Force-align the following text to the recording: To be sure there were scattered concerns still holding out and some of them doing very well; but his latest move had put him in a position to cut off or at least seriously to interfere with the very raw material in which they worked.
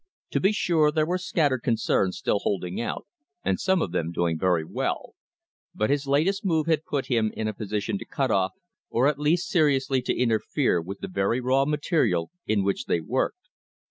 To 0.31 0.39
be 0.39 0.51
sure 0.51 0.89
there 0.91 1.05
were 1.05 1.19
scattered 1.19 1.61
concerns 1.61 2.17
still 2.17 2.39
holding 2.39 2.81
out 2.81 3.05
and 3.45 3.59
some 3.59 3.83
of 3.83 3.91
them 3.91 4.11
doing 4.11 4.35
very 4.35 4.65
well; 4.65 5.13
but 5.75 5.91
his 5.91 6.07
latest 6.07 6.43
move 6.43 6.65
had 6.65 6.83
put 6.85 7.05
him 7.05 7.31
in 7.37 7.47
a 7.47 7.53
position 7.53 7.99
to 7.99 8.05
cut 8.05 8.31
off 8.31 8.53
or 8.89 9.05
at 9.07 9.19
least 9.19 9.47
seriously 9.47 10.01
to 10.01 10.17
interfere 10.19 10.81
with 10.81 11.01
the 11.01 11.07
very 11.07 11.39
raw 11.39 11.65
material 11.65 12.31
in 12.47 12.63
which 12.63 12.85
they 12.85 12.99
worked. 12.99 13.47